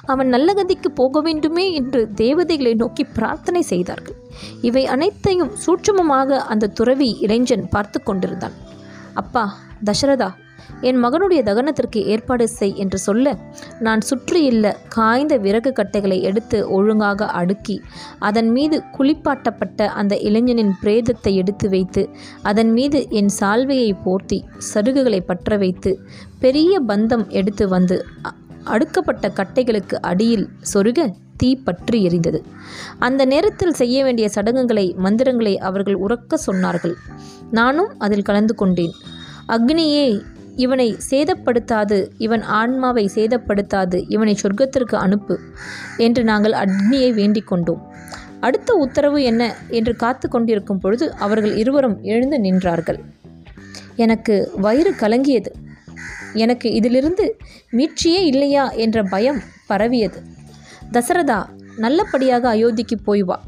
அவன் 0.06 0.28
நல்ல 0.28 0.52
கதிக்கு 0.52 0.90
போக 0.94 1.20
வேண்டுமே 1.20 1.66
என்று 1.72 2.00
தேவதைகளை 2.14 2.74
நோக்கி 2.74 3.04
பிரார்த்தனை 3.04 3.62
செய்தார்கள். 3.62 4.18
இவை 4.60 4.84
அனைத்தையும் 4.86 5.52
சூட்சமமாக 5.66 6.40
அந்த 6.46 6.72
துறவி 6.80 7.10
இளைஞன் 7.20 7.68
பார்த்து 7.68 8.02
கொண்டிருந்தான். 8.02 8.56
அப்பா 9.14 9.44
தசரதா 9.84 10.30
என் 10.82 10.98
மகனுடைய 11.04 11.40
தகனத்திற்கு 11.42 12.00
ஏற்பாடு 12.04 12.48
செய் 12.48 12.74
என்று 12.76 12.98
சொல்ல 12.98 13.34
நான் 13.80 14.00
சுற்றியுள்ள 14.00 14.72
காய்ந்த 14.88 15.34
விறகு 15.36 15.70
கட்டைகளை 15.72 16.18
எடுத்து 16.22 16.58
ஒழுங்காக 16.68 17.28
அடுக்கி 17.32 17.76
அதன் 18.18 18.50
மீது 18.52 18.78
குளிப்பாட்டப்பட்ட 18.96 19.88
அந்த 19.92 20.16
இளைஞனின் 20.20 20.74
பிரேதத்தை 20.82 21.34
எடுத்து 21.34 21.68
வைத்து 21.68 22.04
அதன் 22.42 22.72
மீது 22.72 23.00
என் 23.10 23.32
சால்வையை 23.40 23.92
போர்த்தி 24.04 24.40
சருகுகளை 24.74 25.20
பற்ற 25.20 25.58
வைத்து 25.58 25.92
பெரிய 26.40 26.80
பந்தம் 26.80 27.26
எடுத்து 27.30 27.68
வந்து 27.68 27.98
அடுக்கப்பட்ட 28.66 29.26
கட்டைகளுக்கு 29.38 29.96
அடியில் 30.00 30.48
சொருக 30.72 31.08
தீ 31.36 31.56
பற்றி 31.56 31.98
எரிந்தது. 32.08 32.40
அந்த 32.98 33.24
நேரத்தில் 33.24 33.74
செய்ய 33.74 34.04
வேண்டிய 34.04 34.28
சடங்குகளை 34.28 34.94
மந்திரங்களை 34.98 35.58
அவர்கள் 35.58 35.98
உறக்க 35.98 36.38
சொன்னார்கள். 36.46 36.94
நானும் 37.50 37.90
அதில் 37.98 38.22
கலந்து 38.22 38.54
கொண்டேன். 38.54 38.94
அக்னியே 39.48 40.06
இவனை 40.56 40.96
சேதப்படுத்தாது 41.10 41.96
இவன் 42.18 42.42
ஆன்மாவை 42.42 43.10
சேதப்படுத்தாது 43.14 44.04
இவனை 44.08 44.36
சொர்க்கத்திற்கு 44.42 44.94
அனுப்பு 44.94 45.38
என்று 45.96 46.24
நாங்கள் 46.24 46.52
அக்னியை 46.52 47.10
வேண்டிக் 47.14 47.46
கொண்டோம். 47.46 47.82
அடுத்த 48.40 48.74
உத்தரவு 48.74 49.22
என்ன 49.22 49.42
என்று 49.68 49.96
காத்து 49.96 50.28
கொண்டிருக்கும் 50.28 50.80
பொழுது 50.80 51.14
அவர்கள் 51.14 51.54
இருவரும் 51.56 51.98
எழுந்து 52.02 52.38
நின்றார்கள். 52.40 52.98
எனக்கு 53.96 54.50
வயிறு 54.56 54.94
கலங்கியது. 55.00 55.52
எனக்கு 56.36 56.68
இதிலிருந்து 56.72 57.26
மீட்சியே 57.72 58.22
இல்லையா 58.30 58.64
என்ற 58.84 59.02
பயம் 59.02 59.40
பரவியது. 59.66 60.20
தசரதா 60.92 61.40
நல்லபடியாக 61.76 62.44
அயோத்திக்கு 62.54 62.96
போய் 63.04 63.22
வா. 63.22 63.38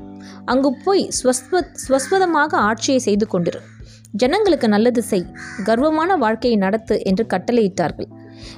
அங்கு 0.44 0.70
போய் 0.84 1.02
ஸ்வஸ்வ 1.18 1.60
ஸ்வஸ்வதமாக 1.82 2.52
ஆட்சியை 2.68 3.00
செய்து 3.00 3.26
கொண்டிரு. 3.32 3.60
ஜனங்களுக்கு 4.12 4.68
நல்லது 4.68 5.02
செய். 5.02 5.26
கர்வமான 5.64 6.16
வாழ்க்கையை 6.16 6.58
நடத்து 6.58 6.94
என்று 7.04 7.24
கட்டளையிட்டார்கள். 7.34 8.08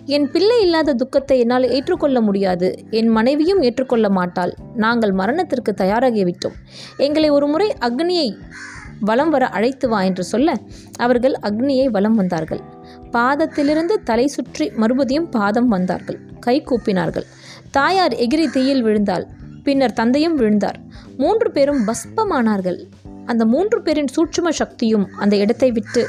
என் 0.06 0.26
பிள்ளை 0.30 0.56
இல்லாத 0.62 0.94
துக்கத்தை 0.94 1.36
என்னால் 1.38 1.66
ஏற்றுக்கொள்ள 1.70 2.18
முடியாது. 2.20 2.68
என் 2.90 3.08
மனைவியும் 3.08 3.62
ஏற்றுக்கொள்ள 3.62 4.08
மாட்டாள். 4.08 4.52
நாங்கள் 4.74 5.12
மரணத்திற்கு 5.12 5.74
தயாராகிவிட்டோம் 5.76 6.58
எங்களை 6.96 7.30
ஒரு 7.30 7.46
முறை 7.46 7.68
அக்னியை 7.80 8.28
வலம் 9.00 9.30
வர 9.30 9.44
அழைத்து 9.48 9.86
வா 9.88 10.00
என்று 10.02 10.24
சொல்ல 10.24 10.48
அவர்கள் 10.96 11.36
அக்னியை 11.42 11.86
வலம் 11.96 12.14
வந்தார்கள். 12.14 12.62
பாதத்திலிருந்து 13.12 13.94
தலை 14.04 14.26
சுற்றி 14.26 14.72
மறுபடியும் 14.76 15.28
பாதம் 15.28 15.68
வந்தார்கள். 15.68 16.18
கை 16.40 16.64
கூப்பினார்கள். 16.64 17.26
தாயார் 17.70 18.12
எகிரி 18.12 18.50
தீயில் 18.50 18.82
விழுந்தாள். 18.82 19.26
பின்னர் 19.64 19.92
தந்தையும் 19.92 20.34
விழுந்தார். 20.34 20.78
மூன்று 21.16 21.50
பேரும் 21.50 21.82
பஸ்பமானார்கள். 21.86 22.78
அந்த 23.24 23.44
மூன்று 23.44 23.82
பேரின் 23.82 24.06
சூட்சும 24.06 24.50
சக்தியும் 24.50 25.08
அந்த 25.18 25.36
இடத்தை 25.36 25.70
விட்டு 25.70 26.08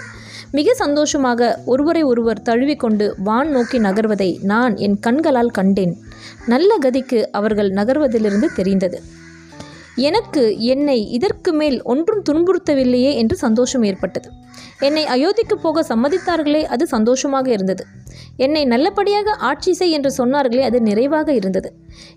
மிக 0.51 0.74
சந்தோஷமாக 0.74 1.60
ஒருவரை 1.65 2.03
ஒருவர் 2.03 2.41
தழுவிக்கொண்டு 2.41 3.15
வான் 3.24 3.50
நோக்கி 3.50 3.79
நகர்வதை 3.79 4.39
நான் 4.41 4.77
என் 4.77 5.00
கண்களால் 5.00 5.50
கண்டேன். 5.50 5.93
நல்ல 6.48 6.77
கதிக்கு 6.81 7.20
அவர்கள் 7.31 7.70
நகர்வதிலிருந்து 7.72 8.48
தெரிந்தது. 8.55 9.01
எனக்கு 10.01 10.43
என்னை 10.65 11.00
இதற்கு 11.10 11.51
மேல் 11.53 11.77
ஒன்றும் 11.84 12.22
துன்புறுத்தவில்லையே 12.29 13.12
என்று 13.13 13.36
சந்தோஷம் 13.36 13.84
ஏற்பட்டது. 13.84 14.29
என்னை 14.79 15.03
அயோத்திக்கு 15.05 15.55
போக 15.62 15.84
சம்மதித்தார்களே 15.89 16.62
அது 16.65 16.84
சந்தோஷமாக 16.88 17.48
இருந்தது. 17.51 17.84
என்னை 18.38 18.62
நல்லபடியாக 18.65 19.36
ஆட்சி 19.50 19.72
செய் 19.74 19.91
என்று 19.91 20.12
சொன்னார்களே 20.17 20.62
அது 20.62 20.77
நிறைவாக 20.81 21.29
இருந்தது. 21.34 21.70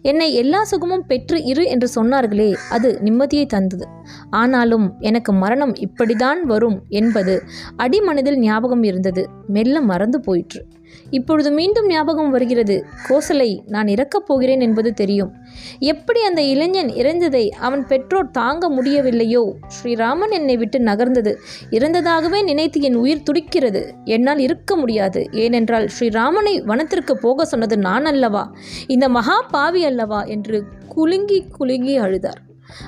என்னை 0.02 0.28
எல்லா 0.34 0.60
சுகமும் 0.64 1.06
பெற்று 1.06 1.38
இரு 1.44 1.64
என்று 1.64 1.88
சொன்னார்களே 1.96 2.48
அது 2.70 2.90
நிம்மதியை 3.04 3.46
தந்தது. 3.46 3.86
ஆனாலும் 4.30 4.86
எனக்கு 5.00 5.32
மரணம் 5.32 5.74
இப்படிதான் 5.86 6.40
வரும் 6.44 6.78
என்பது 7.00 7.34
அடிமனதில் 7.76 8.38
ஞாபகம் 8.38 8.82
இருந்தது. 8.82 9.24
மெல்ல 9.48 9.80
மறந்து 9.80 10.20
போயிற்று. 10.20 10.62
இப்பொழுது 11.10 11.50
மீண்டும் 11.50 11.86
ஞாபகம் 11.86 12.30
வருகிறது. 12.30 12.84
கோசலை 13.08 13.60
நான் 13.66 13.86
இறக்கப் 13.86 14.26
போகிறேன் 14.26 14.60
என்பது 14.60 14.94
தெரியும். 14.94 15.32
எப்படி 15.78 16.22
அந்த 16.22 16.42
இளைஞன் 16.42 16.88
இறந்ததை 16.88 17.48
அவன் 17.48 17.86
பெற்றோர் 17.86 18.30
தாங்க 18.30 18.70
முடியவில்லையோ? 18.70 19.52
ஸ்ரீராமன் 19.66 20.30
என்னை 20.30 20.56
விட்டு 20.56 20.78
நகர்ந்தது. 20.78 21.34
இறந்ததாகவே 21.70 22.42
நினைத்து 22.42 22.80
என் 22.80 22.94
உயிர் 22.94 23.22
துடிக்கிறது. 23.22 23.94
என்னால் 24.04 24.38
இருக்க 24.38 24.76
முடியாது. 24.76 25.28
ஏனென்றால் 25.32 25.88
ஸ்ரீராமனை 26.00 26.62
வனத்திற்கு 26.62 27.18
போக 27.18 27.44
சொன்னது 27.44 27.78
நான் 27.78 28.04
அல்லவா? 28.04 28.54
இந்த 28.86 29.08
மகா 29.08 29.40
பாவி 29.40 29.84
அல்லவா? 29.84 30.22
என்று 30.22 30.64
குலுங்கி 30.88 31.44
குலுங்கி 31.58 31.98
அழுதார். 31.98 32.43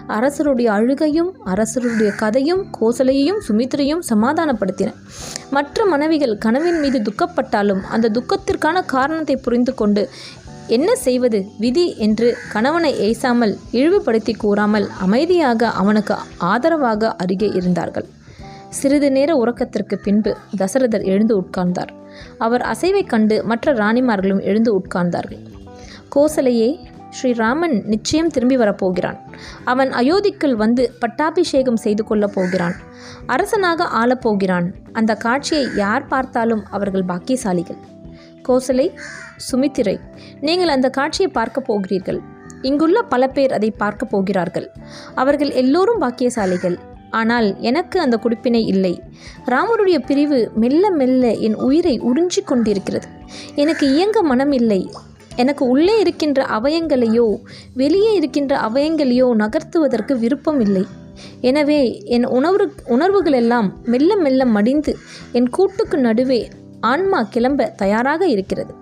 அரசருடைய 0.06 0.73
அழுகையும் 0.73 1.37
அரசருடைய 1.45 2.14
கதையும் 2.14 2.66
கோசலையையும் 2.80 3.40
சுமித்திரையும் 3.49 4.02
சமாதானப்படுத்தின. 4.09 4.95
மற்ற 5.50 5.85
மனைவிகள் 5.85 6.38
கனவின் 6.38 6.80
மீது 6.80 7.02
துக்கப்பட்டாலும் 7.02 7.80
அந்த 7.80 8.09
துக்கத்திற்கான 8.09 8.85
காரணத்தை 8.87 9.37
புரிந்து 9.37 9.75
கொண்டு 9.75 10.09
என்ன 10.66 10.97
செய்வது? 10.97 11.45
விதி 11.59 11.97
என்று 11.97 12.37
கணவனை 12.52 12.92
ஏசாமல் 13.00 13.56
இழிவுபடுத்தி 13.73 14.35
கூறாமல் 14.35 14.88
அமைதியாக 15.00 15.71
அவனுக்கு 15.71 16.14
ஆதரவாக 16.37 17.16
அருகே 17.16 17.47
இருந்தார்கள். 17.47 18.06
சிறிது 18.68 19.11
நேர 19.11 19.35
உறக்கத்திற்கு 19.45 19.95
பின்பு 20.02 20.37
தசரதர் 20.59 21.04
எழுந்து 21.04 21.40
உட்கார்ந்தார். 21.40 21.88
அவர் 22.38 22.61
அசைவைக் 22.61 23.09
கண்டு 23.09 23.45
மற்ற 23.45 23.73
ராணிமார்களும் 23.75 24.42
எழுந்து 24.42 24.78
உட்கார்ந்தார்கள். 24.78 25.38
கோசலையே 26.16 26.78
ஸ்ரீராமன் 27.10 27.84
நிச்சயம் 27.84 28.28
திரும்பி 28.28 28.56
வரப்போகிறான். 28.56 29.18
அவன் 29.64 29.90
அயோத்திக்குள் 29.90 30.52
வந்து 30.52 30.92
பட்டாபிஷேகம் 30.98 31.76
செய்து 31.76 32.04
கொள்ளப் 32.04 32.34
போகிறான். 32.34 32.75
அரசனாக 33.26 33.84
ஆளப்போகிறான் 33.84 34.72
அந்த 34.92 35.14
காட்சியை 35.14 35.68
யார் 35.76 36.06
பார்த்தாலும் 36.06 36.64
அவர்கள் 36.70 37.04
பாக்கியசாலிகள். 37.04 37.78
கோசலை 38.48 38.92
சுமித்திரை 39.52 40.00
நீங்கள் 40.40 40.68
அந்த 40.68 40.90
காட்சியை 40.90 41.30
பார்க்க 41.30 41.60
போகிறீர்கள். 41.60 42.20
இங்குள்ள 42.62 43.02
பல 43.02 43.28
பேர் 43.28 43.52
அதை 43.52 43.70
பார்க்க 43.70 44.06
போகிறார்கள். 44.06 44.70
அவர்கள் 45.14 45.50
எல்லோரும் 45.50 46.00
பாக்கியசாலிகள். 46.00 46.78
ஆனால் 47.10 47.60
எனக்கு 47.60 48.00
அந்த 48.00 48.18
குடிப்பினை 48.22 48.66
இல்லை. 48.66 49.02
ராமருடைய 49.46 49.98
பிரிவு 50.06 50.50
மெல்ல 50.54 50.90
மெல்ல 50.90 51.34
என் 51.34 51.54
உயிரை 51.54 52.00
உறிஞ்சி 52.00 52.44
கொண்டிருக்கிறது. 52.44 53.06
எனக்கு 53.54 53.94
இயங்க 53.94 54.22
மனம் 54.22 54.52
இல்லை. 54.52 54.90
எனக்கு 55.36 55.64
உள்ளே 55.66 56.00
இருக்கின்ற 56.00 56.42
அவயங்களையோ 56.44 57.26
வெளியே 57.74 58.12
இருக்கின்ற 58.14 58.58
அவயங்களையோ 58.58 59.28
நகர்த்துவதற்கு 59.42 60.18
விருப்பம் 60.18 60.60
இல்லை 60.60 60.84
எனவே 61.40 61.80
என் 62.04 62.26
உணர்வு 62.26 62.66
உணர்வுகளெல்லாம் 62.88 63.68
மெல்ல 63.84 64.16
மெல்ல 64.16 64.44
மடிந்து 64.46 64.96
என் 65.32 65.50
கூட்டுக்கு 65.50 65.98
நடுவே 65.98 66.48
ஆன்மா 66.80 67.22
கிளம்ப 67.22 67.66
தயாராக 67.76 68.22
இருக்கிறது. 68.26 68.72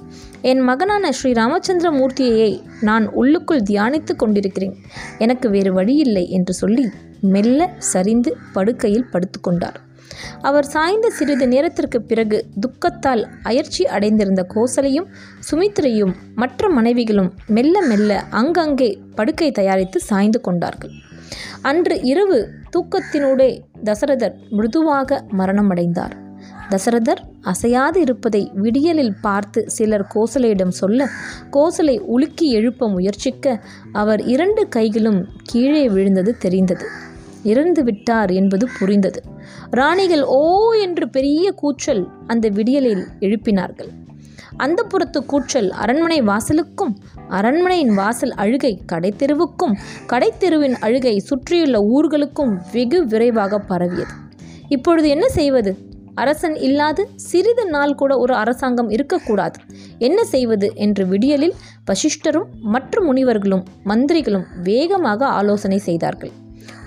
என் 0.42 0.58
மகனான 0.58 1.12
ஸ்ரீ 1.12 1.32
ராமச்சந்திர 1.32 1.88
மூர்த்தியை 1.90 2.60
நான் 2.80 3.06
உள்ளுக்குள் 3.12 3.62
தியானித்து 3.70 4.14
கொண்டிருக்கிறேன். 4.16 4.74
எனக்கு 5.18 5.50
வேறு 5.50 5.72
வழியில்லை 5.72 6.30
என்று 6.30 6.54
சொல்லி 6.54 6.84
மெல்ல 7.34 7.70
சரிந்து 7.92 8.36
படுக்கையில் 8.52 9.10
படுத்துக்கொண்டார் 9.12 9.78
அவர் 10.42 10.64
சாய்ந்த 10.64 11.10
சிறிது 11.10 11.48
நேரத்திற்கு 11.48 12.02
பிறகு 12.02 12.46
துக்கத்தால் 12.60 13.22
அயர்ச்சி 13.42 13.84
அடைந்திருந்த 13.86 14.46
கோசலையும் 14.54 15.08
சுமித்ரையும் 15.50 16.14
மற்ற 16.34 16.68
மனைவிகளும் 16.68 17.30
மெல்ல 17.46 17.82
மெல்ல 17.82 18.24
அங்கங்கே 18.30 18.90
படுக்கை 19.14 19.52
தயாரித்து 19.52 20.00
சாய்ந்து 20.00 20.40
கொண்டார்கள். 20.40 20.90
அன்று 21.62 22.00
இரவு 22.02 22.38
தூக்கத்தினூடே 22.76 23.50
தசரதர் 23.84 24.36
மிருதுவாக 24.50 25.24
மரணமடைந்தார். 25.38 26.14
தசரதர் 26.70 27.20
அசையாது 27.42 28.00
இருப்பதை 28.00 28.50
விடியலில் 28.54 29.14
பார்த்து 29.20 29.60
சிலர் 29.70 30.06
கோசலையிடம் 30.14 30.74
சொல்ல 30.80 31.08
கோசலை 31.52 31.96
உலுக்கி 31.98 32.50
எழுப்ப 32.50 32.88
முயற்சிக்க 32.88 33.56
அவர் 33.92 34.22
இரண்டு 34.24 34.68
கைகளும் 34.68 35.20
கீழே 35.42 35.88
விழுந்தது 35.88 36.32
தெரிந்தது. 36.38 36.86
இறந்து 37.44 37.84
விட்டார் 37.84 38.30
என்பது 38.30 38.68
புரிந்தது. 38.78 39.22
ராணிகள் 39.70 40.22
ஓ 40.22 40.72
என்று 40.72 41.08
பெரிய 41.08 41.52
கூச்சல் 41.52 42.08
அந்த 42.26 42.48
விடியலில் 42.48 43.04
எழுப்பினார்கள். 43.20 43.88
அந்த 44.56 44.82
புறத்து 44.82 45.26
கூச்சல் 45.26 45.70
அரண்மனை 45.70 46.22
வாசலுக்கும் 46.22 46.92
அரண்மனையின் 47.28 47.94
வாசல் 47.94 48.32
அழுகை 48.32 48.82
கடைத்தெருவுக்கும் 48.92 49.74
கடைத்தெருவின் 50.06 50.76
அழுகை 50.80 51.18
சுற்றியுள்ள 51.18 51.78
ஊர்களுக்கும் 51.80 52.52
வெகு 52.72 53.06
விரைவாக 53.06 53.58
பரவியது. 53.58 54.14
இப்பொழுது 54.68 55.08
என்ன 55.08 55.28
செய்வது? 55.28 55.76
அரசன் 56.14 56.56
இல்லாது 56.56 57.08
சிறிது 57.16 57.66
நாள் 57.66 57.94
கூட 57.94 58.18
ஒரு 58.18 58.34
அரசாங்கம் 58.34 58.90
இருக்கக்கூடாது. 58.90 59.58
என்ன 59.98 60.24
செய்வது 60.24 60.72
என்று 60.74 61.06
விடியலில் 61.06 61.54
வசிஷ்டரும் 61.86 62.48
மற்ற 62.60 63.02
முனிவர்களும் 63.02 63.64
மந்திரிகளும் 63.84 64.44
வேகமாக 64.62 65.26
ஆலோசனை 65.26 65.78
செய்தார்கள். 65.78 66.30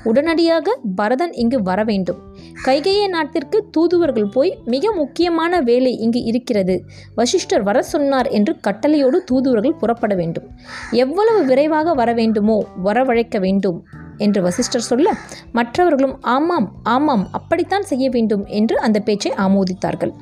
உடனடியாக 0.03 0.77
பரதன் 0.95 1.33
இங்கு 1.33 1.61
வர 1.61 1.83
வேண்டும். 1.83 2.19
கைகேய 2.65 3.09
நாட்டிற்கு 3.09 3.67
தூதுவர்கள் 3.71 4.29
போய் 4.29 4.57
மிக 4.65 4.91
முக்கியமான 4.91 5.61
வேலை 5.61 5.97
இங்கு 5.97 6.23
இருக்கிறது. 6.23 6.83
வசிஷ்டர் 7.15 7.63
வர 7.63 7.81
சொன்னார் 7.81 8.27
என்று 8.27 8.55
கட்டளையோடு 8.67 9.17
தூதுவர்கள் 9.23 9.75
புறப்பட 9.75 10.15
வேண்டும். 10.15 10.47
எவ்வளவு 10.91 11.45
விரைவாக 11.45 11.93
வர 11.93 12.13
வேண்டுமோ 12.13 12.65
வரவழைக்க 12.83 13.39
வேண்டும் 13.39 13.83
என்று 14.17 14.41
வசிஷ்டர் 14.41 14.81
சொல்ல 14.81 15.13
மற்றவர்களும் 15.51 16.21
ஆமாம் 16.21 16.71
ஆமாம் 16.83 17.27
அப்படித்தான் 17.31 17.83
செய்ய 17.83 18.09
வேண்டும் 18.09 18.45
என்று 18.45 18.79
அந்த 18.79 18.99
பேச்சை 18.99 19.31
ஆமோதித்தார்கள். 19.31 20.13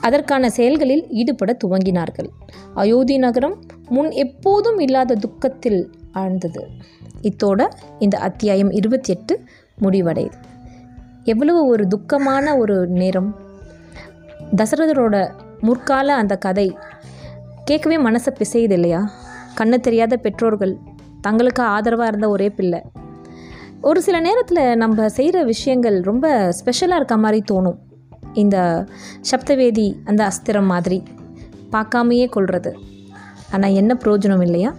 அதற்கான 0.00 0.50
செயல்களில் 0.50 1.06
ஈடுபட 1.08 1.56
துவங்கினார்கள். 1.64 2.28
அயோத்தி 2.74 3.18
நகரம் 3.18 3.62
முன் 3.88 4.10
எப்போதும் 4.10 4.78
இல்லாத 4.78 5.14
துக்கத்தில் 5.14 5.90
ஆழ்ந்தது. 6.12 6.70
இத்தோட 7.24 7.72
இந்த 7.98 8.18
அத்தியாயம் 8.18 8.70
இருபத்தி 8.70 9.12
எட்டு 9.12 9.44
முடிவடையுது. 9.82 10.32
எவ்வளவு 11.24 11.66
ஒரு 11.66 11.88
துக்கமான 11.88 12.58
ஒரு 12.58 12.86
நேரம். 12.86 13.36
தசரதரோட 14.56 15.32
முற்கால 15.60 16.14
அந்த 16.14 16.36
கதை 16.36 16.78
கேட்கவே 17.64 17.96
மனசை 17.98 18.34
பிசையுது 18.38 18.70
இல்லையா? 18.70 19.10
கண்ணு 19.58 19.80
தெரியாத 19.80 20.16
பெற்றோர்கள் 20.16 20.76
தங்களுக்கு 21.20 21.62
ஆதரவாக 21.62 22.08
இருந்த 22.08 22.28
ஒரே 22.28 22.50
பிள்ளை. 22.50 22.82
ஒரு 23.80 24.02
சில 24.02 24.20
நேரத்தில் 24.20 24.76
நம்ம 24.76 25.08
செய்கிற 25.08 25.42
விஷயங்கள் 25.42 26.00
ரொம்ப 26.00 26.52
ஸ்பெஷலாக 26.52 26.96
இருக்க 26.96 27.16
மாதிரி 27.16 27.42
தோணும். 27.52 27.78
இந்த 28.32 28.86
சப்தவேதி 29.30 29.94
அந்த 30.04 30.28
அஸ்திரம் 30.28 30.64
மாதிரி 30.64 31.02
பார்க்காமையே 31.72 32.28
கொள்வது 32.28 32.76
ஆனால் 33.52 33.72
என்ன 33.72 33.98
பிரயோஜனம் 34.04 34.42
இல்லையா? 34.42 34.74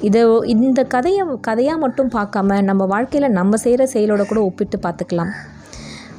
இதை 0.00 0.22
இந்த 0.44 0.84
கதையை 0.84 1.26
கதையாக 1.40 1.78
மட்டும் 1.78 2.10
பார்க்காம 2.10 2.62
நம்ம 2.62 2.84
வாழ்க்கையில் 2.84 3.30
நம்ம 3.30 3.56
செய்கிற 3.56 3.84
செயலோட 3.92 4.26
கூட 4.26 4.42
ஒப்பிட்டு 4.42 4.78
பார்த்துக்கலாம். 4.78 5.32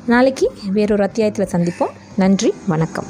நாளைக்கு 0.05 0.51
வேறொரு 0.71 1.03
அத்தியாயத்தில் 1.03 1.51
சந்திப்போம். 1.51 1.97
நன்றி 2.17 2.53
வணக்கம். 2.67 3.05